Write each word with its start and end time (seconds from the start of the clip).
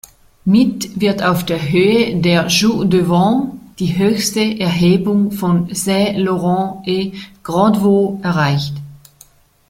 Mit 0.45 0.99
wird 0.99 1.21
auf 1.21 1.45
der 1.45 1.61
Höhe 1.61 2.19
der 2.21 2.47
Joux 2.47 2.85
Devant 2.89 3.51
die 3.77 3.99
höchste 3.99 4.39
Erhebung 4.59 5.31
von 5.31 5.69
Saint-Laurent-en-Grandvaux 5.71 8.19
erreicht. 8.23 8.73